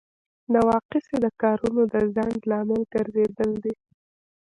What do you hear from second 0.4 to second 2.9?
نواقص یې د کارونو د ځنډ لامل